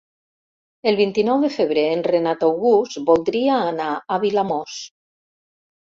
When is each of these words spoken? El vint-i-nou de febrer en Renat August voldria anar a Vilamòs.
El 0.91 0.95
vint-i-nou 0.99 1.43
de 1.43 1.51
febrer 1.57 1.83
en 1.97 2.01
Renat 2.09 2.47
August 2.49 2.99
voldria 3.11 3.61
anar 3.75 3.91
a 4.17 4.19
Vilamòs. 4.25 4.79